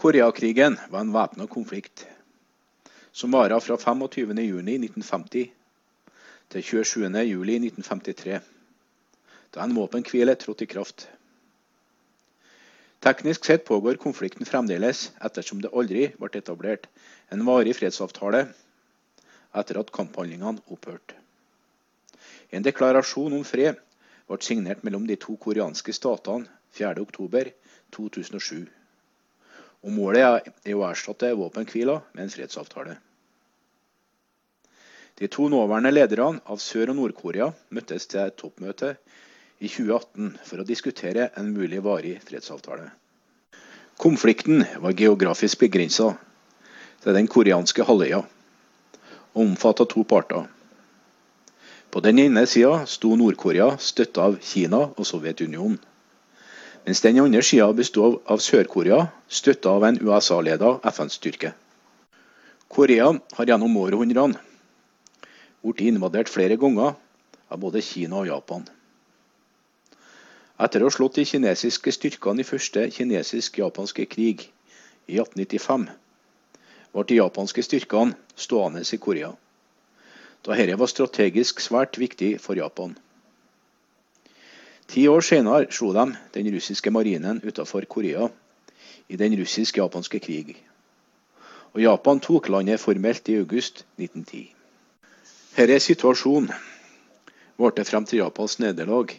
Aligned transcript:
Koreakrigen 0.00 0.78
var 0.88 1.02
en 1.04 1.10
væpna 1.12 1.44
konflikt 1.46 2.06
som 3.12 3.34
vara 3.36 3.58
fra 3.60 3.76
25.6.1950 3.76 5.50
til 6.54 6.64
27.07.1953, 6.68 8.38
da 9.52 9.66
en 9.66 9.74
våpenhvile 9.76 10.38
trådte 10.40 10.64
i 10.64 10.70
kraft. 10.72 11.04
Teknisk 13.04 13.44
sett 13.44 13.68
pågår 13.68 14.00
konflikten 14.00 14.48
fremdeles, 14.48 15.10
ettersom 15.20 15.60
det 15.60 15.74
aldri 15.76 16.08
ble 16.16 16.32
etablert 16.40 16.88
en 17.28 17.44
varig 17.44 17.76
fredsavtale 17.76 18.46
etter 19.52 19.84
at 19.84 19.92
kamphandlingene 19.92 20.64
opphørte. 20.72 21.20
En 22.56 22.64
deklarasjon 22.64 23.36
om 23.36 23.44
fred 23.44 23.76
ble 24.24 24.42
signert 24.48 24.80
mellom 24.80 25.04
de 25.04 25.20
to 25.20 25.36
koreanske 25.36 25.92
statene 25.92 26.48
4.10.2007. 26.80 28.79
Og 29.80 29.94
Målet 29.96 30.50
er 30.66 30.76
å 30.76 30.84
erstatte 30.90 31.32
våpenhvila 31.38 32.00
med 32.12 32.26
en 32.26 32.32
fredsavtale. 32.32 32.98
De 35.20 35.28
to 35.28 35.48
nåværende 35.52 35.92
lederne 35.92 36.40
av 36.48 36.60
Sør- 36.60 36.92
og 36.92 36.96
Nord-Korea 36.96 37.50
møttes 37.76 38.06
til 38.08 38.22
et 38.22 38.36
toppmøte 38.40 38.94
i 39.60 39.68
2018 39.68 40.38
for 40.48 40.62
å 40.62 40.68
diskutere 40.68 41.30
en 41.36 41.50
mulig 41.52 41.82
varig 41.84 42.14
fredsavtale. 42.24 42.86
Konflikten 44.00 44.64
var 44.80 44.96
geografisk 44.96 45.60
begrensa 45.60 46.14
til 47.04 47.16
den 47.16 47.28
koreanske 47.28 47.84
halvøya 47.84 48.22
og 48.22 49.42
omfatta 49.44 49.84
to 49.88 50.04
parter. 50.08 50.46
På 51.90 52.00
den 52.00 52.20
ene 52.22 52.46
sida 52.48 52.86
sto 52.88 53.12
Nord-Korea 53.18 53.74
støtta 53.76 54.28
av 54.30 54.40
Kina 54.40 54.86
og 54.88 55.04
Sovjetunionen. 55.04 55.76
Mens 56.86 57.02
den 57.04 57.18
andre 57.20 57.42
sida 57.44 57.66
bestod 57.76 58.22
av 58.24 58.40
Sør-Korea, 58.40 59.02
støtta 59.28 59.74
av 59.76 59.84
en 59.84 59.98
USA-leda 60.00 60.78
FN-styrke. 60.88 61.52
Korea 62.72 63.10
har 63.36 63.50
gjennom 63.50 63.76
århundrene 63.76 64.40
blitt 65.60 65.82
invadert 65.90 66.30
flere 66.32 66.56
ganger 66.56 66.94
av 67.52 67.60
både 67.60 67.82
Kina 67.84 68.22
og 68.22 68.30
Japan. 68.30 68.64
Etter 70.60 70.80
å 70.80 70.88
ha 70.88 70.94
slått 70.94 71.18
de 71.20 71.26
kinesiske 71.28 71.92
styrkene 71.92 72.40
i 72.40 72.48
første 72.48 72.86
kinesisk-japanske 72.96 74.08
krig 74.08 74.46
i 75.04 75.20
1895, 75.20 75.86
ble 76.96 77.06
de 77.12 77.20
japanske 77.20 77.64
styrkene 77.66 78.16
stående 78.36 78.86
i 78.88 79.02
Korea, 79.04 79.34
da 80.48 80.56
dette 80.56 80.80
var 80.80 80.88
strategisk 80.88 81.60
svært 81.60 82.00
viktig 82.00 82.38
for 82.40 82.56
Japan. 82.56 82.96
Ti 84.90 85.04
år 85.06 85.22
senere 85.22 85.68
slo 85.70 85.92
de 85.94 86.02
den 86.34 86.48
russiske 86.50 86.90
marinen 86.90 87.38
utenfor 87.46 87.84
Korea 87.86 88.24
i 89.06 89.16
den 89.16 89.36
russisk-japanske 89.38 90.18
krig, 90.18 90.56
og 91.72 91.78
Japan 91.82 92.18
tok 92.18 92.48
landet 92.50 92.80
formelt 92.82 93.28
i 93.30 93.36
august 93.38 93.84
1910. 94.02 94.50
Denne 95.54 95.78
situasjonen 95.78 96.50
varte 97.62 97.86
frem 97.86 98.04
til 98.04 98.24
Japans 98.24 98.58
nederlag 98.58 99.14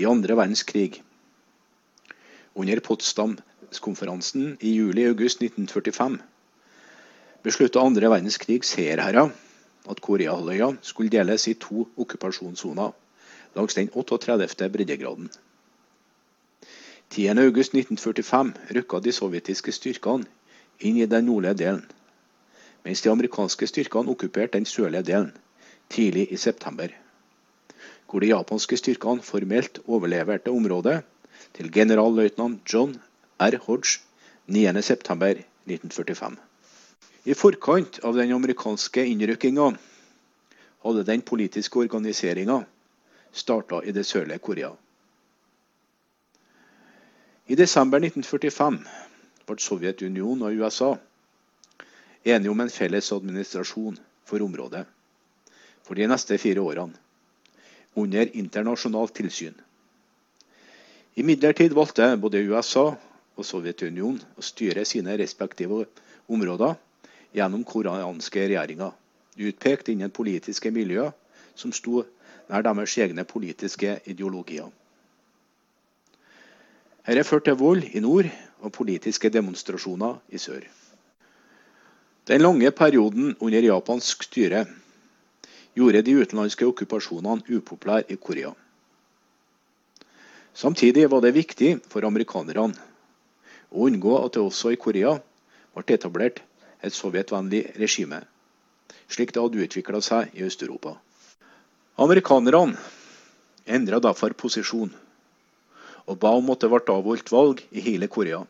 i 0.00 0.08
andre 0.08 0.36
verdenskrig. 0.36 1.02
Under 2.54 2.80
Potsdam-konferansen 2.80 4.56
i 4.60 4.78
juli-august 4.78 5.44
1945 5.44 6.22
besluttet 7.44 7.82
andre 7.84 8.08
verdenskrigs 8.16 8.72
seierherrer 8.72 9.28
at 9.90 10.00
Koreahalvøya 10.00 10.72
skulle 10.80 11.12
deles 11.12 11.50
i 11.52 11.60
to 11.60 11.84
okkupasjonssoner 12.00 12.96
langs 13.54 13.74
den 13.74 13.90
38. 13.92 14.68
breddegraden. 14.72 15.30
10.8.1945 17.14 18.52
rykka 18.74 19.00
de 19.00 19.12
sovjetiske 19.12 19.72
styrkene 19.72 20.26
inn 20.78 20.98
i 20.98 21.06
den 21.06 21.28
nordlige 21.30 21.60
delen, 21.62 21.86
mens 22.84 23.02
de 23.02 23.10
amerikanske 23.10 23.66
styrkene 23.70 24.10
okkuperte 24.10 24.58
den 24.58 24.66
sørlige 24.66 25.06
delen 25.12 25.34
tidlig 25.88 26.32
i 26.32 26.36
september 26.36 26.90
hvor 28.06 28.22
de 28.22 28.30
japanske 28.30 28.76
styrkene 28.78 29.22
formelt 29.22 29.80
overleverte 29.86 30.52
området 30.54 31.00
til 31.56 31.70
generalløytnant 31.72 32.62
John 32.72 32.94
R. 33.42 33.56
Hodge 33.66 34.00
9.9.1945. 34.48 36.36
I 37.26 37.34
forkant 37.34 37.98
av 38.06 38.14
den 38.14 38.32
amerikanske 38.32 39.02
innrykkinga 39.10 39.72
hadde 40.86 41.06
den 41.08 41.24
politiske 41.26 41.82
organiseringa 41.82 42.62
starta 43.36 43.82
i 43.84 43.92
det 43.92 44.04
sørlige 44.06 44.38
Korea. 44.38 44.72
I 47.46 47.54
desember 47.54 48.00
1945 48.02 48.78
ble 49.46 49.58
Sovjetunionen 49.62 50.42
og 50.48 50.56
USA 50.58 50.94
enige 52.26 52.50
om 52.50 52.60
en 52.64 52.72
felles 52.72 53.12
administrasjon 53.14 53.98
for 54.26 54.42
området 54.42 54.82
for 55.86 55.94
de 55.94 56.08
neste 56.10 56.38
fire 56.42 56.64
årene 56.64 56.98
under 57.96 58.32
internasjonalt 58.36 59.14
tilsyn. 59.16 59.54
Imidlertid 61.16 61.72
valgte 61.76 62.08
både 62.20 62.42
USA 62.50 62.88
og 63.36 63.46
Sovjetunionen 63.46 64.18
å 64.36 64.44
styre 64.44 64.84
sine 64.84 65.14
respektive 65.20 65.84
områder 66.26 66.74
gjennom 67.36 67.62
koreanske 67.68 68.42
regjeringer, 68.48 68.90
utpekt 69.36 69.88
innen 69.92 70.10
politiske 70.10 70.72
miljøer 70.74 71.14
som 71.54 71.72
sto 71.72 72.02
nær 72.48 72.62
deres 72.62 72.96
egne 72.98 73.24
politiske 73.24 73.98
ideologier. 74.06 74.68
Dette 77.06 77.24
førte 77.24 77.52
til 77.52 77.60
vold 77.60 77.84
i 77.94 78.02
nord 78.02 78.26
og 78.60 78.72
politiske 78.72 79.30
demonstrasjoner 79.30 80.18
i 80.28 80.38
sør. 80.42 80.64
Den 82.26 82.42
lange 82.42 82.70
perioden 82.70 83.36
under 83.40 83.62
japansk 83.62 84.22
styre 84.26 84.64
gjorde 85.76 86.02
de 86.02 86.16
utenlandske 86.18 86.66
okkupasjonene 86.66 87.58
upopulære 87.58 88.10
i 88.10 88.16
Korea. 88.16 88.50
Samtidig 90.54 91.10
var 91.10 91.20
det 91.20 91.34
viktig 91.36 91.76
for 91.92 92.06
amerikanerne 92.08 92.74
å 93.70 93.86
unngå 93.86 94.16
at 94.24 94.34
det 94.34 94.42
også 94.42 94.72
i 94.72 94.80
Korea 94.80 95.18
ble 95.76 95.94
etablert 95.94 96.40
et 96.82 96.94
sovjetvennlig 96.96 97.62
regime, 97.78 98.22
slik 99.08 99.34
det 99.34 99.42
hadde 99.42 99.66
utvikla 99.66 100.00
seg 100.00 100.32
i 100.34 100.46
Øst-Europa. 100.48 100.96
Amerikanerne 101.96 102.76
endra 103.64 103.96
derfor 104.04 104.34
posisjon 104.36 104.90
og 106.04 106.18
ba 106.20 106.34
om 106.36 106.50
at 106.52 106.60
det 106.60 106.68
ble 106.68 106.92
avholdt 106.92 107.32
valg 107.32 107.62
i 107.72 107.84
hele 107.86 108.08
Korea, 108.12 108.42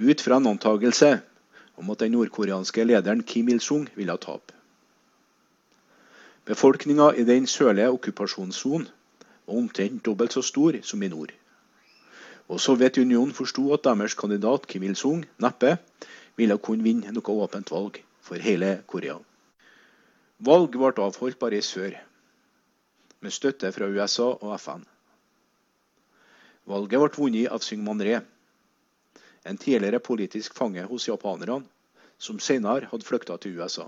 ut 0.00 0.24
fra 0.24 0.38
en 0.40 0.48
antakelse 0.48 1.10
om 1.76 1.92
at 1.92 2.00
den 2.00 2.16
nordkoreanske 2.16 2.88
lederen 2.88 3.20
Kim 3.28 3.52
Il-sung 3.52 3.84
ville 3.92 4.16
tape. 4.24 4.56
Befolkninga 6.48 7.12
i 7.20 7.28
den 7.28 7.44
sørlige 7.44 7.92
okkupasjonssonen 7.92 8.88
var 9.44 9.60
omtrent 9.60 10.00
dobbelt 10.08 10.32
så 10.32 10.40
stor 10.40 10.80
som 10.80 11.04
i 11.04 11.12
nord. 11.12 11.36
Og 12.48 12.56
Sovjetunionen 12.56 13.36
forsto 13.36 13.68
at 13.76 13.84
deres 13.84 14.16
kandidat 14.16 14.64
Kim 14.64 14.88
Il-sung 14.88 15.26
neppe 15.36 15.76
ville 16.40 16.56
kunne 16.56 16.88
vinne 16.88 17.12
noe 17.12 17.40
åpent 17.44 17.68
valg 17.68 18.00
for 18.24 18.40
hele 18.40 18.78
Korea. 18.88 19.20
Valg 20.40 20.72
ble 20.72 20.96
avholdt 20.96 21.36
bare 21.36 21.60
i 21.60 21.66
sør, 21.74 22.00
med 23.20 23.32
støtte 23.32 23.72
fra 23.72 23.88
USA 23.88 24.30
og 24.32 24.54
FN. 24.60 24.84
Valget 26.70 27.00
ble 27.02 27.10
vunnet 27.16 27.52
av 27.52 27.62
Syngman 27.64 28.02
Ree, 28.04 28.20
en 29.44 29.58
tidligere 29.58 30.00
politisk 30.04 30.54
fange 30.54 30.84
hos 30.88 31.08
japanerne, 31.08 31.64
som 32.20 32.38
senere 32.38 32.90
hadde 32.90 33.06
flykta 33.06 33.38
til 33.40 33.56
USA. 33.56 33.86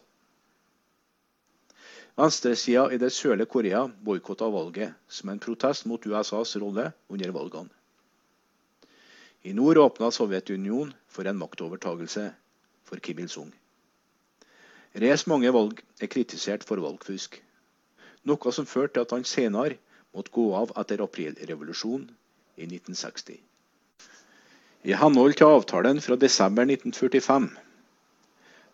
Venstresida 2.17 2.89
i 2.93 2.99
det 3.01 3.13
sørlige 3.13 3.49
Korea 3.49 3.87
boikotta 4.05 4.49
valget 4.53 4.97
som 5.09 5.31
en 5.33 5.41
protest 5.41 5.87
mot 5.89 6.07
USAs 6.07 6.57
rolle 6.61 6.91
under 7.09 7.33
valgene. 7.33 7.73
I 9.43 9.53
nord 9.53 9.79
åpna 9.81 10.11
Sovjetunionen 10.11 10.93
for 11.09 11.27
en 11.27 11.39
maktovertagelse 11.39 12.29
for 12.85 13.01
Kim 13.01 13.19
Il-sung. 13.19 13.51
Rees 14.95 15.25
mange 15.27 15.51
valg 15.53 15.81
er 16.01 16.11
kritisert 16.13 16.65
for 16.69 16.79
valgfusk, 16.85 17.41
noe 18.29 18.53
som 18.55 18.69
førte 18.69 18.95
til 18.95 19.07
at 19.07 19.15
han 19.17 19.25
senere 19.29 19.79
måtte 20.15 20.35
gå 20.35 20.45
av 20.57 20.75
etter 20.83 21.03
aprilrevolusjonen 21.05 22.09
i 22.57 22.69
1960. 22.69 23.41
I 24.83 24.97
henhold 24.99 25.37
til 25.39 25.47
avtalen 25.57 26.01
fra 26.03 26.19
desember 26.19 26.67
1945 26.67 27.51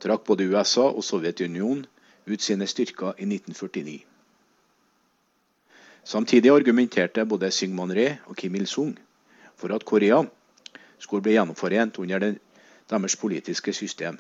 trakk 0.03 0.25
både 0.29 0.47
USA 0.49 0.87
og 0.89 1.05
Sovjetunionen 1.05 1.85
ut 2.29 2.45
sine 2.45 2.67
styrker 2.71 3.19
i 3.19 3.27
1949. 3.27 3.99
Samtidig 6.09 6.51
argumenterte 6.53 7.25
både 7.29 7.51
Syngman 7.53 7.93
Ree 7.93 8.17
og 8.27 8.37
Kim 8.37 8.55
Il-sung 8.57 8.95
for 9.57 9.75
at 9.75 9.85
Korea 9.85 10.23
skulle 10.99 11.23
bli 11.23 11.35
gjennomforent 11.37 11.99
under 11.99 12.35
deres 12.89 13.17
politiske 13.17 13.73
system. 13.73 14.17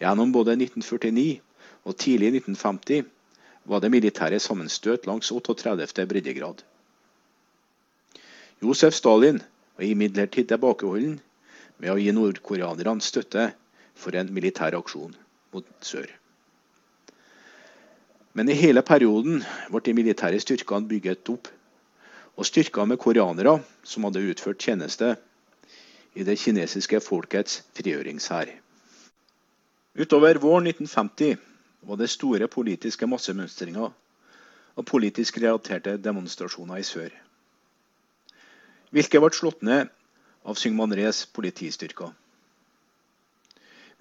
Gjennom 0.00 0.32
både 0.32 0.58
1949 0.58 1.40
og 1.84 1.96
tidlig 1.96 2.34
1950 2.42 3.08
var 3.64 3.80
det 3.80 3.90
militære 3.90 4.40
sammenstøt 4.40 5.06
langs 5.06 5.30
38. 5.32 6.06
breddegrad. 6.06 6.62
Josef 8.62 8.94
Stalin 8.94 9.42
var 9.76 9.84
imidlertid 9.84 10.48
tilbakeholden 10.50 11.20
med 11.82 11.90
å 11.90 11.98
gi 11.98 12.12
nordkoreanerne 12.14 13.02
støtte 13.02 13.48
for 13.94 14.14
en 14.18 14.32
militær 14.34 14.76
aksjon 14.78 15.14
mot 15.54 15.66
sør. 15.82 16.06
Men 18.32 18.48
i 18.48 18.56
hele 18.56 18.82
perioden 18.86 19.42
ble 19.68 19.82
de 19.84 19.94
militære 19.96 20.40
styrkene 20.40 20.88
bygget 20.88 21.28
opp, 21.34 21.50
og 22.32 22.48
styrker 22.48 22.86
med 22.88 22.96
koreanere 23.02 23.58
som 23.84 24.06
hadde 24.06 24.22
utført 24.24 24.62
tjeneste 24.62 25.10
i 26.16 26.24
det 26.24 26.38
kinesiske 26.40 27.00
folkets 27.04 27.60
frigjøringshær. 27.76 28.48
Utover 30.00 30.40
våren 30.40 30.70
1950 30.70 31.36
var 31.82 31.98
det 31.98 32.10
store 32.10 32.48
politiske 32.48 33.06
massemønstringer 33.06 33.90
og 34.76 34.86
politisk 34.86 35.38
relaterte 35.42 35.96
demonstrasjoner 35.98 36.80
i 36.80 36.86
sør. 36.86 37.10
Hvilke 38.92 39.20
ble 39.20 39.32
slått 39.34 39.64
ned 39.66 39.90
av 40.44 40.58
Syngmanres 40.58 41.24
politistyrker. 41.34 42.12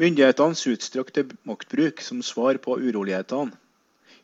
Myndighetenes 0.01 0.63
utstrakte 0.71 1.25
maktbruk 1.45 2.01
som 2.01 2.21
svar 2.25 2.57
på 2.63 2.77
urolighetene 2.79 3.57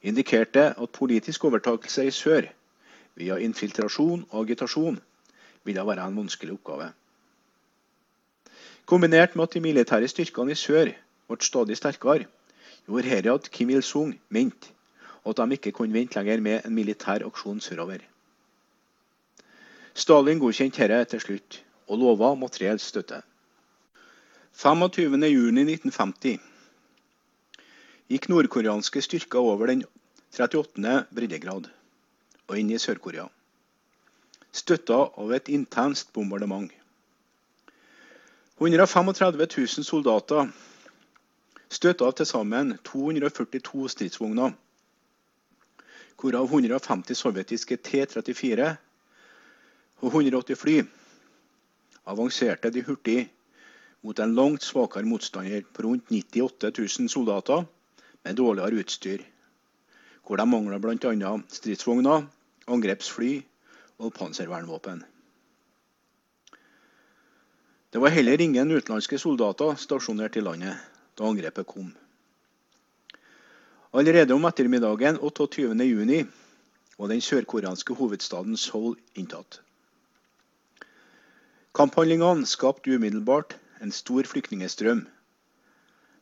indikerte 0.02 0.72
at 0.78 0.96
politisk 0.96 1.46
overtakelse 1.50 2.08
i 2.08 2.14
sør 2.14 2.48
via 3.18 3.38
infiltrasjon 3.42 4.24
og 4.30 4.40
agitasjon 4.46 5.00
ville 5.68 5.86
være 5.86 6.06
en 6.08 6.18
vanskelig 6.22 6.56
oppgave. 6.56 6.92
Kombinert 8.88 9.36
med 9.36 9.44
at 9.44 9.54
de 9.54 9.62
militære 9.62 10.08
styrkene 10.08 10.54
i 10.54 10.60
sør 10.60 10.94
ble 11.28 11.38
stadig 11.44 11.78
sterkere, 11.78 12.28
gjorde 12.88 13.10
dette 13.10 13.34
at 13.34 13.52
Kim 13.52 13.70
Il-sung 13.70 14.16
mente 14.30 14.74
at 15.28 15.38
de 15.38 15.52
ikke 15.58 15.72
kunne 15.76 15.94
vente 15.94 16.16
lenger 16.16 16.40
med 16.40 16.66
en 16.66 16.76
militær 16.76 17.26
aksjon 17.28 17.60
sørover. 17.60 18.00
Stalin 19.94 20.40
godkjente 20.40 20.88
dette 20.88 21.12
til 21.12 21.20
slutt, 21.24 21.64
og 21.88 22.00
lova 22.00 22.34
materiell 22.36 22.80
støtte. 22.80 23.22
25.6.1950 24.58 26.38
gikk 28.08 28.30
nordkoreanske 28.32 29.02
styrker 29.04 29.40
over 29.44 29.68
den 29.68 29.84
38. 30.32 31.04
breddegrad 31.14 31.68
og 32.48 32.56
inn 32.56 32.72
i 32.72 32.80
Sør-Korea, 32.80 33.28
støtta 34.56 35.02
av 35.20 35.34
et 35.36 35.52
intenst 35.52 36.14
bombardement. 36.16 36.72
135 38.58 39.38
000 39.44 39.86
soldater 39.86 40.48
støtta 41.70 42.12
til 42.12 42.26
sammen 42.26 42.78
242 42.84 43.90
stridsvogner, 43.90 44.52
hvorav 46.18 46.44
150 46.50 47.18
sovjetiske 47.18 47.78
T-34 47.78 48.70
og 50.02 50.08
180 50.08 50.60
fly 50.60 50.78
avanserte 52.08 52.72
de 52.74 52.84
hurtig 52.88 53.28
mot 54.02 54.20
en 54.20 54.36
langt 54.36 54.64
svakere 54.64 55.06
motstander 55.06 55.66
på 55.74 55.84
rundt 55.84 56.12
98 56.12 56.72
000 57.00 57.10
soldater 57.12 57.66
med 58.24 58.40
dårligere 58.40 58.82
utstyr, 58.82 59.22
hvor 60.26 60.40
de 60.40 60.46
mangler 60.46 60.80
bl.a. 60.80 61.38
stridsvogner, 61.50 62.26
angrepsfly 62.68 63.42
og 64.00 64.14
panservernvåpen. 64.14 65.04
Det 67.94 68.02
var 68.02 68.14
heller 68.14 68.42
ingen 68.42 68.72
utenlandske 68.72 69.18
soldater 69.18 69.76
stasjonert 69.80 70.36
i 70.36 70.44
landet 70.44 70.97
da 71.18 71.26
angrepet 71.26 71.68
kom. 71.68 71.92
Allerede 73.98 74.36
om 74.36 74.46
ettermiddagen 74.46 75.18
28.6 75.18 76.28
var 76.98 77.10
den 77.12 77.22
sørkoreanske 77.22 77.96
hovedstaden 77.98 78.58
Seoul 78.58 78.98
inntatt. 79.16 79.62
Kamphandlingene 81.78 82.46
skapte 82.50 82.96
umiddelbart 82.96 83.56
en 83.82 83.92
stor 83.92 84.26
flyktningstrøm, 84.26 85.06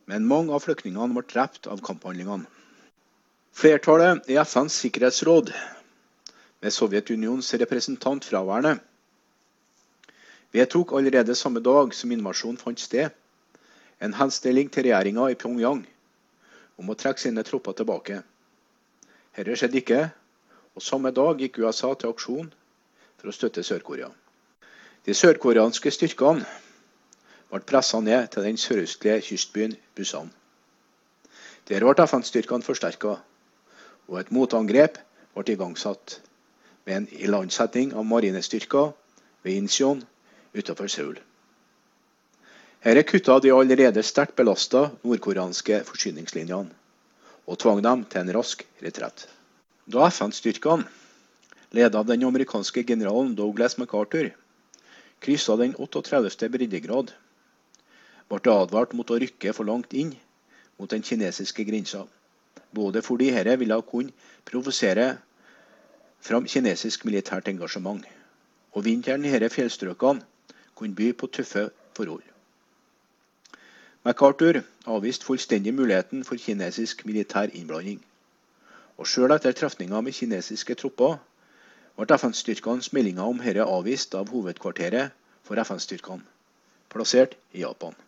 men 0.06 0.28
mange 0.28 0.52
av 0.52 0.64
flyktningene 0.64 1.16
ble 1.16 1.24
drept 1.32 1.68
av 1.72 1.80
kamphandlingene. 1.84 2.44
Flertallet 3.56 4.28
i 4.28 4.36
FNs 4.36 4.76
sikkerhetsråd, 4.82 5.52
med 6.60 6.72
Sovjetunions 6.72 7.48
representant 7.60 8.24
fraværende, 8.24 8.78
vedtok 10.52 10.92
allerede 10.96 11.34
samme 11.34 11.60
dag 11.60 11.94
som 11.94 12.12
invasjonen 12.12 12.60
fant 12.60 12.80
sted, 12.80 13.12
en 14.00 14.14
henstilling 14.14 14.70
til 14.72 14.88
regjeringa 14.88 15.30
i 15.32 15.38
Pyongyang 15.40 15.86
om 16.76 16.92
å 16.92 16.96
trekke 16.98 17.22
sine 17.22 17.44
tropper 17.46 17.76
tilbake. 17.78 18.20
Dette 19.36 19.56
skjedde 19.56 19.80
ikke, 19.80 20.00
og 20.76 20.84
samme 20.84 21.12
dag 21.16 21.40
gikk 21.40 21.62
USA 21.64 21.94
til 21.94 22.12
aksjon 22.12 22.52
for 23.16 23.30
å 23.30 23.34
støtte 23.36 23.64
Sør-Korea. 23.64 24.10
De 25.06 25.14
sørkoreanske 25.14 25.90
styrkene 25.94 26.44
ble 27.50 27.60
pressa 27.62 28.00
ned 28.02 28.28
til 28.34 28.44
den 28.44 28.58
sørøstlige 28.60 29.22
kystbyen 29.28 29.76
Busan. 29.96 30.32
Der 31.68 31.84
ble 31.86 32.06
FN-styrkene 32.06 32.66
forsterka, 32.66 33.16
og 34.08 34.18
et 34.20 34.32
motangrep 34.34 34.98
ble 35.34 35.54
igangsatt 35.54 36.18
med 36.86 36.96
en 36.96 37.08
ilandsetting 37.22 37.94
av 37.94 38.04
marinestyrker 38.06 38.92
ved 39.42 39.56
Incheon 39.56 40.04
utenfor 40.54 40.90
Seoul. 40.90 41.16
Dette 42.86 43.02
kutta 43.02 43.40
de 43.42 43.50
allerede 43.50 44.02
sterkt 44.06 44.36
belasta 44.38 44.80
nordkoreanske 45.02 45.80
forsyningslinjene, 45.88 46.70
og 47.50 47.56
tvang 47.58 47.80
dem 47.82 48.04
til 48.06 48.20
en 48.20 48.28
rask 48.36 48.60
retrett. 48.78 49.24
Da 49.90 50.04
FN-styrkene, 50.06 50.86
ledet 51.74 51.98
av 51.98 52.06
den 52.06 52.22
amerikanske 52.28 52.84
generalen 52.86 53.32
Douglas 53.34 53.74
MacArthur, 53.80 54.28
kryssa 55.18 55.56
den 55.58 55.74
38. 55.74 56.46
breddegrad, 56.54 57.10
ble 58.30 58.54
advart 58.54 58.94
mot 58.94 59.10
å 59.10 59.18
rykke 59.18 59.56
for 59.58 59.66
langt 59.66 59.90
inn 59.90 60.14
mot 60.78 60.94
den 60.94 61.02
kinesiske 61.02 61.66
grensa. 61.66 62.04
Både 62.70 63.02
fordi 63.02 63.32
dette 63.34 63.58
ville 63.64 63.80
kunne 63.90 64.14
provosere 64.46 65.08
fram 66.22 66.46
kinesisk 66.46 67.02
militært 67.10 67.50
engasjement, 67.50 68.06
og 68.78 68.86
vinteren 68.86 69.26
i 69.26 69.34
disse 69.34 69.52
fjellstrøkene 69.58 70.22
kunne 70.78 70.94
by 70.94 71.10
på 71.18 71.34
tøffe 71.34 71.66
forhold. 71.98 72.35
MacArthur 74.06 74.62
avviste 74.86 75.26
fullstendig 75.26 75.72
muligheten 75.74 76.20
for 76.24 76.38
kinesisk 76.38 77.00
militær 77.08 77.50
innblanding. 77.50 77.98
Og 79.02 79.08
sjøl 79.10 79.34
etter 79.34 79.56
trefninger 79.58 80.04
med 80.06 80.14
kinesiske 80.14 80.76
tropper 80.78 81.16
ble 81.98 82.18
FN-styrkenes 82.20 82.92
meldinger 82.94 83.26
om 83.26 83.42
dette 83.42 83.66
avvist 83.66 84.14
av 84.14 84.30
hovedkvarteret 84.30 85.10
for 85.42 85.58
FN-styrkene, 85.64 86.22
plassert 86.94 87.34
i 87.50 87.64
Japan. 87.64 87.98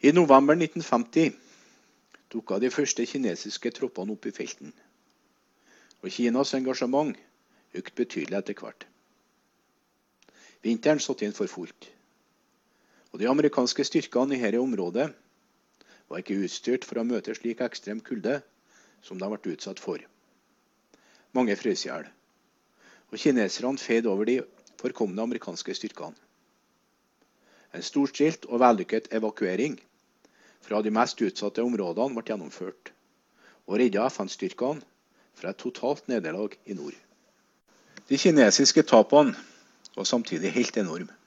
I 0.00 0.16
november 0.16 0.56
1950 0.56 1.36
dukka 2.32 2.62
de 2.64 2.72
første 2.72 3.04
kinesiske 3.04 3.76
troppene 3.76 4.16
opp 4.16 4.32
i 4.32 4.32
felten. 4.32 4.72
Og 6.00 6.08
Kinas 6.08 6.56
engasjement 6.56 7.12
økte 7.76 8.00
betydelig 8.00 8.40
etter 8.40 8.64
hvert. 8.64 8.86
Vinteren 10.64 11.04
satte 11.04 11.28
inn 11.28 11.36
for 11.36 11.52
fullt. 11.52 11.92
Og 13.12 13.20
de 13.20 13.28
amerikanske 13.28 13.84
styrkene 13.84 14.38
i 14.38 14.40
dette 14.40 14.60
området 14.60 15.10
var 16.08 16.22
ikke 16.22 16.40
utstyrt 16.44 16.86
for 16.88 17.00
å 17.00 17.06
møte 17.06 17.34
slik 17.36 17.60
ekstrem 17.64 18.00
kulde 18.04 18.40
som 19.04 19.20
de 19.20 19.28
ble 19.28 19.54
utsatt 19.54 19.80
for. 19.80 20.00
Mange 21.36 21.56
frøs 21.56 21.86
i 21.86 21.90
hjel 21.90 22.08
og 23.12 23.20
kineserne 23.20 23.78
feide 23.78 24.08
over 24.08 24.24
de 24.24 24.38
forkomne 24.80 25.20
amerikanske 25.22 25.74
styrkene. 25.76 26.16
En 27.76 27.84
storstilt 27.84 28.46
og 28.48 28.60
vellykket 28.60 29.12
evakuering 29.16 29.76
fra 30.64 30.80
de 30.84 30.92
mest 30.92 31.20
utsatte 31.20 31.64
områdene 31.64 32.16
ble 32.16 32.24
gjennomført, 32.28 32.92
og 33.68 33.78
redda 33.80 34.08
FN-styrkene 34.08 34.84
fra 35.38 35.52
et 35.52 35.60
totalt 35.60 36.08
nederlag 36.08 36.56
i 36.64 36.76
nord. 36.76 36.96
De 38.08 38.18
kinesiske 38.18 38.84
tapene 38.88 39.36
var 39.96 40.08
samtidig 40.08 40.52
helt 40.56 40.76
enorme. 40.80 41.21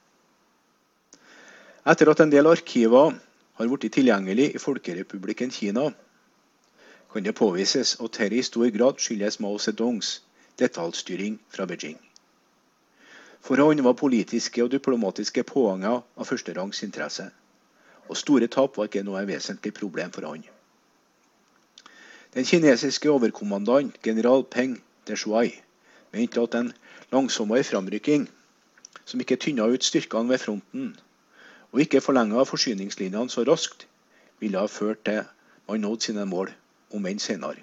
Etter 1.86 2.08
at 2.10 2.18
en 2.18 2.32
del 2.32 2.48
arkiver 2.50 3.12
har 3.58 3.68
blitt 3.70 3.92
tilgjengelig 3.94 4.48
i 4.56 4.58
Folkerepublikken 4.58 5.52
Kina, 5.54 5.84
kan 7.12 7.22
det 7.22 7.36
påvises 7.38 7.92
at 8.02 8.18
dette 8.18 8.34
i 8.34 8.42
stor 8.42 8.72
grad 8.74 8.98
skyldes 8.98 9.38
Mao 9.38 9.60
Zedongs 9.62 10.08
detaljstyring 10.58 11.36
fra 11.48 11.66
Beijing. 11.70 12.00
For 13.38 13.62
han 13.62 13.84
var 13.86 13.94
politiske 13.94 14.64
og 14.64 14.72
diplomatiske 14.74 15.46
påganger 15.46 16.02
av 16.02 16.26
førsterangs 16.26 16.82
interesse, 16.82 17.28
og 18.10 18.18
store 18.18 18.50
tap 18.50 18.74
var 18.74 18.90
ikke 18.90 19.06
noe 19.06 19.22
vesentlig 19.30 19.76
problem 19.78 20.10
for 20.10 20.26
han. 20.26 20.42
Den 22.34 22.50
kinesiske 22.50 23.14
overkommandant 23.14 24.02
general 24.02 24.42
Peng 24.42 24.80
Deshuai 25.06 25.54
mente 26.10 26.42
at 26.42 26.58
en 26.58 26.74
langsommere 27.14 27.62
framrykking, 27.62 28.26
som 29.06 29.22
ikke 29.22 29.38
tynna 29.38 29.70
ut 29.70 29.86
styrkene 29.86 30.34
ved 30.34 30.42
fronten, 30.42 30.96
og 31.76 31.82
ikke 31.84 32.00
forlenga 32.00 32.40
forsyningslinjene 32.48 33.28
så 33.28 33.42
raskt, 33.44 33.82
ville 34.40 34.56
ha 34.56 34.68
ført 34.72 35.02
til 35.04 35.26
man 35.68 35.82
nådde 35.84 36.06
sine 36.06 36.24
mål, 36.24 36.48
om 36.96 37.06
enn 37.10 37.18
senere. 37.20 37.60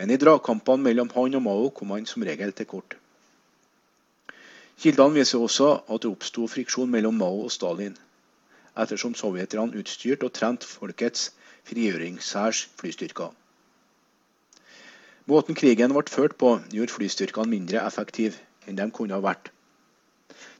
Men 0.00 0.10
i 0.14 0.16
dragkampene 0.16 0.86
mellom 0.86 1.10
han 1.12 1.36
og 1.36 1.42
Mao 1.44 1.66
kom 1.76 1.92
han 1.92 2.06
som 2.08 2.24
regel 2.24 2.54
til 2.56 2.68
kort. 2.70 2.96
Kildene 4.80 5.18
viser 5.18 5.44
også 5.44 5.68
at 5.92 6.00
det 6.00 6.08
oppsto 6.08 6.46
friksjon 6.48 6.88
mellom 6.88 7.20
Mao 7.20 7.42
og 7.44 7.52
Stalin, 7.52 7.98
ettersom 8.80 9.12
sovjeterne 9.12 9.76
utstyrte 9.76 10.30
og 10.30 10.32
trente 10.32 10.64
folkets 10.64 11.34
frigjøringshærs 11.68 12.64
flystyrker. 12.80 13.34
Måten 15.28 15.54
krigen 15.54 15.92
ble 15.92 16.08
ført 16.08 16.40
på, 16.40 16.56
gjorde 16.72 16.96
flystyrkene 16.96 17.58
mindre 17.58 17.84
effektive 17.84 18.40
enn 18.64 18.80
de 18.80 18.88
kunne 18.88 19.20
ha 19.20 19.20
vært. 19.20 19.52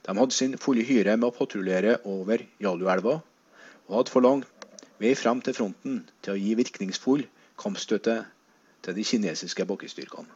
De 0.05 0.17
hadde 0.17 0.35
sin 0.35 0.57
fulle 0.57 0.83
hyre 0.87 1.15
med 1.17 1.29
å 1.29 1.35
patruljere 1.35 1.97
over 2.09 2.43
Jaluelva, 2.61 3.19
og 3.87 3.97
hadde 3.97 4.13
for 4.13 4.25
lang 4.25 4.43
vei 5.01 5.15
frem 5.17 5.41
til 5.41 5.57
fronten 5.57 6.03
til 6.21 6.35
å 6.35 6.39
gi 6.39 6.53
virkningsfull 6.59 7.25
kampstøtte 7.61 8.19
til 8.85 8.97
de 8.97 9.05
kinesiske 9.05 9.65
bakkestyrkene. 9.69 10.29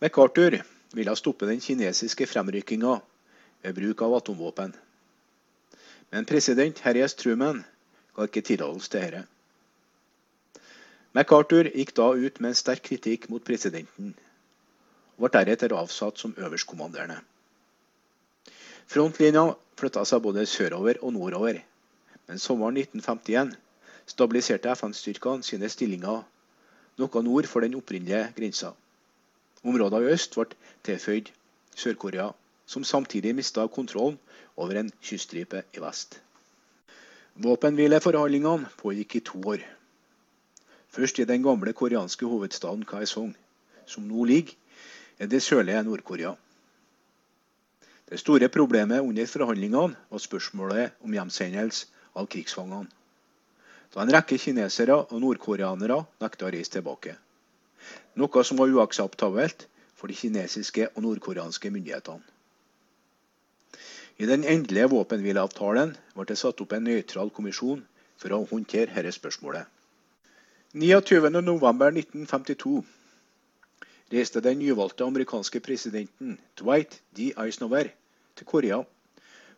MacArthur 0.00 0.58
ville 0.96 1.16
stoppe 1.16 1.48
den 1.48 1.60
kinesiske 1.60 2.26
fremrykkinga 2.28 2.98
ved 3.62 3.78
bruk 3.78 4.02
av 4.04 4.18
atomvåpen. 4.18 4.74
Men 6.12 6.28
president 6.28 6.80
Harries 6.84 7.16
Truman 7.16 7.62
ga 8.16 8.28
ikke 8.28 8.44
tillatelse 8.44 8.92
til 8.92 9.06
dette. 9.06 9.22
MacArthur 11.16 11.70
gikk 11.72 11.94
da 11.96 12.10
ut 12.12 12.40
med 12.40 12.52
en 12.52 12.58
sterk 12.60 12.84
kritikk 12.84 13.30
mot 13.32 13.44
presidenten, 13.44 14.12
og 15.16 15.24
ble 15.24 15.32
deretter 15.38 15.72
avsatt 15.72 16.20
som 16.20 16.36
øverstkommanderende. 16.36 17.22
Frontlinja 18.86 19.48
flytta 19.76 20.04
seg 20.06 20.22
både 20.22 20.46
sørover 20.46 21.00
og 21.02 21.12
nordover, 21.16 21.58
men 22.26 22.38
sommeren 22.42 22.78
1951 22.78 23.56
stabiliserte 24.06 24.70
FN-styrkene 24.78 25.46
sine 25.46 25.68
stillinger 25.72 26.22
noe 27.00 27.22
nord 27.26 27.48
for 27.50 27.66
den 27.66 27.74
opprinnelige 27.78 28.28
grensa. 28.36 28.72
Områder 29.66 30.06
i 30.06 30.12
øst 30.14 30.36
ble 30.38 30.54
tilføyd 30.86 31.32
Sør-Korea, 31.76 32.30
som 32.66 32.84
samtidig 32.84 33.34
mista 33.34 33.66
kontrollen 33.66 34.18
over 34.56 34.78
en 34.78 34.92
kyststripe 35.02 35.64
i 35.74 35.82
vest. 35.82 36.20
Våpenhvileforhandlingene 37.42 38.70
pågikk 38.80 39.18
i 39.18 39.24
to 39.28 39.42
år. 39.44 39.60
Først 40.88 41.18
i 41.18 41.28
den 41.28 41.42
gamle 41.42 41.74
koreanske 41.76 42.26
hovedstaden 42.26 42.86
Kaesong, 42.88 43.34
som 43.86 44.06
nå 44.08 44.24
ligger 44.24 44.54
i 45.20 45.26
det 45.26 45.42
sørlige 45.42 45.82
Nord-Korea. 45.82 46.32
Det 48.06 48.20
store 48.22 48.46
problemet 48.54 49.02
under 49.02 49.26
forhandlingene 49.26 49.96
var 50.10 50.20
spørsmålet 50.22 50.92
om 51.02 51.14
hjemsendelse 51.16 51.88
av 52.14 52.28
krigsfangene. 52.30 52.86
Da 53.90 54.04
en 54.04 54.12
rekke 54.14 54.38
kinesere 54.38 54.94
og 55.00 55.16
nordkoreanere 55.22 55.96
nekta 56.22 56.46
å 56.46 56.52
reise 56.54 56.70
tilbake. 56.76 57.16
Noe 58.14 58.44
som 58.46 58.62
var 58.62 58.70
uakseptabelt 58.70 59.66
for 59.98 60.06
de 60.06 60.14
kinesiske 60.20 60.86
og 60.92 61.02
nordkoreanske 61.02 61.70
myndighetene. 61.74 62.22
I 64.22 64.24
den 64.30 64.46
endelige 64.48 64.88
våpenhvileavtalen 64.94 65.96
ble 66.14 66.24
det 66.30 66.38
satt 66.40 66.62
opp 66.62 66.72
en 66.72 66.86
nøytral 66.86 67.28
kommisjon 67.34 67.82
for 68.16 68.32
å 68.32 68.46
håndtere 68.48 68.94
dette 68.94 69.12
spørsmålet. 69.18 69.66
29.11.1952 70.78 72.80
reiste 74.12 74.40
den 74.40 74.58
nyvalgte 74.58 75.04
amerikanske 75.04 75.60
presidenten 75.60 76.38
Dwight 76.60 77.00
D. 77.10 77.32
Eisenhower 77.36 77.90
til 78.38 78.46
Korea 78.46 78.82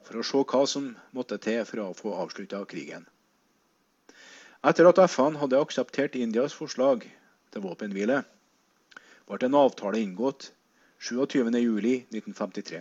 for 0.06 0.20
å 0.20 0.24
se 0.24 0.40
hva 0.40 0.64
som 0.66 0.90
måtte 1.16 1.38
til 1.44 1.64
for 1.68 1.84
å 1.84 1.94
få 1.96 2.14
avslutta 2.22 2.62
krigen. 2.70 3.04
Etter 4.64 4.88
at 4.88 5.00
FN 5.04 5.36
hadde 5.38 5.60
akseptert 5.60 6.16
Indias 6.18 6.56
forslag 6.56 7.04
til 7.52 7.64
våpenhvile, 7.64 8.22
ble 9.28 9.38
en 9.46 9.58
avtale 9.60 10.00
inngått 10.00 10.52
27.07.1953 11.04 12.80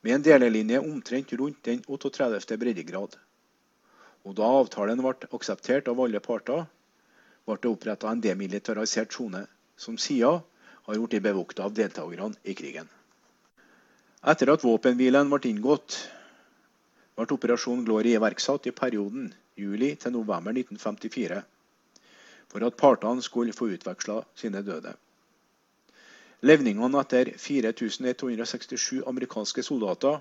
med 0.00 0.14
en 0.14 0.24
delelinje 0.24 0.80
omtrent 0.80 1.32
rundt 1.32 1.64
den 1.64 1.82
38. 1.88 2.56
breddegrad. 2.56 3.16
Og 4.24 4.36
da 4.36 4.46
avtalen 4.60 5.00
ble 5.02 5.28
akseptert 5.36 5.88
av 5.88 6.00
alle 6.00 6.20
parter, 6.24 6.66
ble 7.48 7.56
det 7.60 7.72
oppretta 7.72 8.12
en 8.12 8.22
demilitarisert 8.24 9.12
sone, 9.12 9.46
som 9.76 9.98
sida 9.98 10.38
har 10.90 11.14
i 11.14 11.20
bevokta 11.20 11.64
av 11.64 11.74
deltakerne 11.74 12.34
i 12.42 12.54
krigen. 12.54 12.88
Etter 14.26 14.50
at 14.52 14.64
våpenhvilen 14.64 15.30
ble 15.30 15.48
inngått, 15.48 15.96
ble 17.16 17.26
Operasjon 17.36 17.84
Glory 17.86 18.16
iverksatt 18.16 18.66
i 18.66 18.72
perioden 18.74 19.30
juli 19.56 19.94
til 19.96 20.12
november 20.12 20.52
1954, 20.52 21.38
for 22.50 22.66
at 22.66 22.76
partene 22.80 23.22
skulle 23.22 23.54
få 23.56 23.70
utveksla 23.76 24.18
sine 24.34 24.62
døde. 24.66 24.96
Levningene 26.42 27.00
etter 27.04 27.30
4167 27.38 29.04
amerikanske 29.06 29.62
soldater 29.62 30.18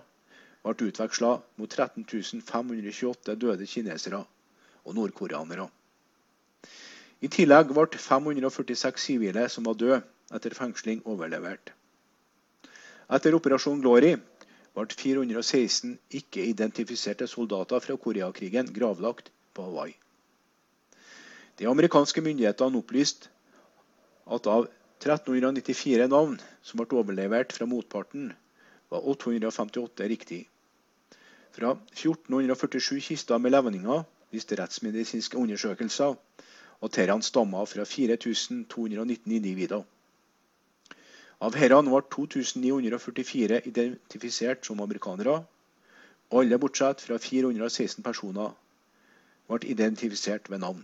ble 0.63 0.91
utveksla 0.91 1.33
mot 1.57 1.71
13 1.71 2.05
528 2.45 3.35
døde 3.39 3.65
kinesere 3.65 4.21
og 4.85 4.95
nordkoreanere. 4.95 5.67
I 7.19 7.27
tillegg 7.27 7.73
ble 7.75 7.99
546 7.99 9.03
sivile 9.09 9.49
som 9.49 9.67
var 9.67 9.79
døde 9.79 10.01
etter 10.35 10.53
fengsling, 10.57 11.01
overlevert. 11.05 11.71
Etter 13.09 13.35
Operasjon 13.37 13.81
Glory 13.81 14.13
ble 14.77 14.85
416 15.01 15.95
ikke-identifiserte 16.19 17.27
soldater 17.27 17.81
fra 17.83 17.97
Koreakrigen 17.97 18.69
gravlagt 18.75 19.31
på 19.53 19.65
Hawaii. 19.65 19.95
De 21.59 21.67
amerikanske 21.67 22.21
myndighetene 22.23 22.79
opplyste 22.79 23.31
at 24.29 24.47
av 24.47 24.69
1394 25.01 26.07
navn 26.11 26.37
som 26.61 26.79
ble 26.79 26.99
overlevert 27.01 27.55
fra 27.55 27.67
motparten, 27.67 28.29
var 28.89 29.05
858 29.05 30.07
riktig. 30.11 30.41
Fra 31.55 31.73
1447 31.97 33.01
kister 33.09 33.41
med 33.41 33.53
levninger 33.55 34.05
viste 34.33 34.57
rettsmedisinske 34.59 35.37
undersøkelser 35.37 36.15
og 36.79 36.91
disse 36.95 37.21
stammer 37.27 37.65
fra 37.65 37.85
4219 37.85 39.33
individer. 39.35 39.83
Av 41.39 41.55
herrene 41.55 41.87
ble 41.91 42.01
2944 42.15 43.61
identifisert 43.71 44.65
som 44.67 44.81
amerikanere. 44.83 45.37
Alle 46.35 46.59
bortsett 46.59 47.01
fra 47.01 47.17
416 47.17 48.03
personer 48.03 48.51
ble 49.47 49.59
identifisert 49.71 50.49
ved 50.51 50.59
navn. 50.65 50.83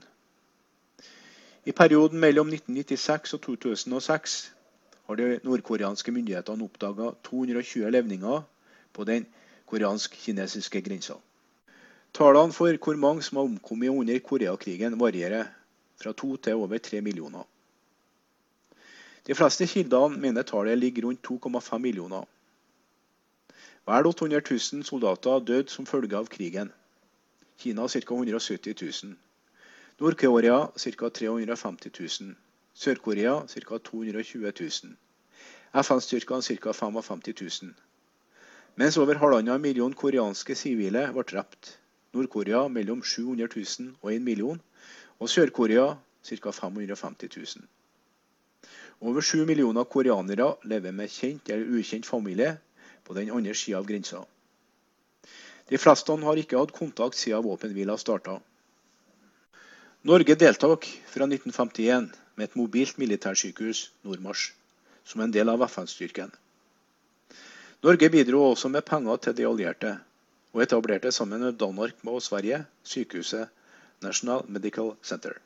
I 1.66 1.74
perioden 1.74 2.22
mellom 2.22 2.54
1996 2.54 3.36
og 3.36 3.42
2006 3.50 4.36
har 5.08 5.20
de 5.20 5.40
nordkoreanske 5.44 6.14
myndighetene 6.16 6.66
oppdaga 6.66 7.12
220 7.28 7.92
levninger 7.92 8.44
på 8.94 9.06
den 9.10 9.26
koreansk-kinesiske 9.70 10.82
grensa. 10.86 11.18
Tallene 12.16 12.56
for 12.56 12.78
hvor 12.86 12.96
mange 12.96 13.26
som 13.28 13.42
har 13.42 13.50
omkommet 13.50 13.90
under 13.90 14.20
Koreakrigen, 14.20 15.00
varierer 15.00 15.50
fra 16.02 16.14
to 16.14 16.38
til 16.38 16.64
over 16.64 16.78
tre 16.78 17.02
millioner. 17.02 17.44
De 19.26 19.34
fleste 19.34 19.66
kildene 19.66 20.20
mener 20.22 20.44
tallet 20.46 20.78
ligger 20.78 21.08
rundt 21.08 21.26
2,5 21.28 21.78
millioner. 21.82 22.26
Vel 23.90 24.08
800 24.08 24.42
000 24.52 24.84
soldater 24.86 25.40
døde 25.40 25.70
som 25.70 25.86
følge 25.86 26.18
av 26.18 26.28
krigen. 26.30 26.72
Kina 27.58 27.88
ca. 27.88 28.00
170 28.00 28.76
000. 28.82 29.16
Nord-Korea 30.00 30.60
ca. 30.78 31.10
350 31.10 31.92
000. 32.00 32.36
Sør-Korea 32.74 33.34
ca. 33.48 33.78
220 33.78 34.52
000. 34.60 34.96
FN-styrkene 35.82 36.42
ca. 36.62 36.72
55 36.74 37.34
000. 37.64 37.74
Mens 38.76 38.98
over 38.98 39.18
halvannen 39.18 39.62
million 39.62 39.94
koreanske 39.94 40.56
sivile 40.56 41.08
ble 41.14 41.24
drept. 41.24 41.80
Nord-Korea 42.14 42.68
mellom 42.68 43.02
700 43.04 43.50
000 43.56 43.96
og 44.02 44.14
1 44.14 44.22
million 44.22 44.62
og 45.20 45.30
Sør-Korea 45.30 45.96
ca. 46.26 46.52
550 46.52 47.38
000. 47.38 47.66
Over 49.00 49.22
7 49.22 49.46
millioner 49.46 49.84
koreanere 49.84 50.54
lever 50.64 50.92
med 50.96 51.12
kjent 51.12 51.50
eller 51.50 51.80
ukjent 51.80 52.08
familie 52.08 52.56
på 53.04 53.14
den 53.14 53.32
andre 53.32 53.54
sida 53.54 53.80
av 53.80 53.88
grensa. 53.90 54.24
De 55.70 55.78
fleste 55.82 56.14
har 56.22 56.38
ikke 56.38 56.60
hatt 56.60 56.74
kontakt 56.76 57.18
siden 57.18 57.44
våpenhvila 57.44 57.98
starta. 57.98 58.40
Norge 60.06 60.36
deltok 60.38 60.86
fra 61.10 61.26
1951 61.26 62.12
med 62.36 62.44
et 62.46 62.58
mobilt 62.60 63.00
militærsykehus, 63.02 63.90
Nordmarsj, 64.06 64.52
som 65.04 65.22
en 65.22 65.34
del 65.34 65.50
av 65.50 65.64
FN-styrken. 65.66 66.30
Norge 67.86 68.10
bidro 68.14 68.44
også 68.52 68.70
med 68.70 68.86
penger 68.86 69.18
til 69.18 69.36
de 69.38 69.48
allierte, 69.50 69.96
og 70.54 70.62
etablerte 70.62 71.12
sammen 71.12 71.42
med 71.42 71.58
Danmark 71.60 72.06
og 72.06 72.22
Sverige 72.22 72.64
sykehuset 72.84 73.50
National 74.02 74.46
Medical 74.48 74.94
Center. 75.04 75.42